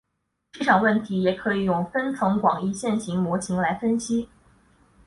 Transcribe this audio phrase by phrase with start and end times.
[0.53, 4.29] 市场问题也可以用分层广义线性模型来分析。